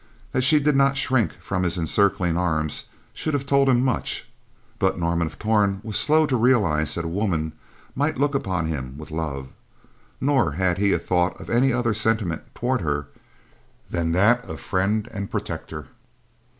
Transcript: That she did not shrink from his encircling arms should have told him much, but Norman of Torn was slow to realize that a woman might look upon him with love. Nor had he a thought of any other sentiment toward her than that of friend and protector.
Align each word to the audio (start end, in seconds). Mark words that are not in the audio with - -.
That 0.31 0.43
she 0.43 0.59
did 0.59 0.75
not 0.75 0.97
shrink 0.97 1.33
from 1.33 1.61
his 1.61 1.77
encircling 1.77 2.35
arms 2.35 2.85
should 3.13 3.35
have 3.35 3.45
told 3.45 3.69
him 3.69 3.83
much, 3.85 4.27
but 4.79 4.97
Norman 4.97 5.27
of 5.27 5.37
Torn 5.37 5.79
was 5.83 5.95
slow 5.95 6.25
to 6.25 6.35
realize 6.35 6.95
that 6.95 7.05
a 7.05 7.07
woman 7.07 7.51
might 7.93 8.17
look 8.17 8.33
upon 8.33 8.65
him 8.65 8.97
with 8.97 9.11
love. 9.11 9.49
Nor 10.19 10.53
had 10.53 10.79
he 10.79 10.91
a 10.91 10.97
thought 10.97 11.39
of 11.39 11.51
any 11.51 11.71
other 11.71 11.93
sentiment 11.93 12.41
toward 12.55 12.81
her 12.81 13.09
than 13.91 14.11
that 14.13 14.43
of 14.45 14.59
friend 14.59 15.07
and 15.11 15.29
protector. 15.29 15.85